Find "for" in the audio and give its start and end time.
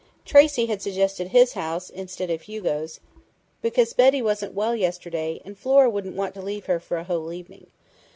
6.79-6.97